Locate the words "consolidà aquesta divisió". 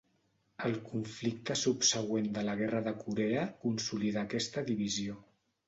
3.69-5.23